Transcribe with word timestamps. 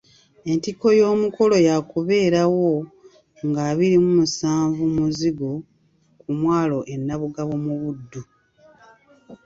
Entikko 0.51 0.87
y'emikolo 0.99 1.55
yaakubeerawo 1.67 2.69
nga 3.47 3.61
abiri 3.71 3.97
mu 4.03 4.11
musanvu 4.19 4.83
Muzigo 4.95 5.51
ku 6.21 6.29
mwalo 6.39 6.79
e 6.93 6.95
Nabugabo 7.05 7.53
mu 7.65 7.73
Buddu. 7.81 8.21